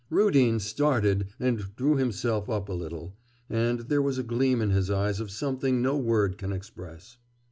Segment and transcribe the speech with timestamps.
[0.09, 3.15] Rudin started and drew himself up a little,
[3.51, 7.17] and there was a gleam in his eyes of something no word can express.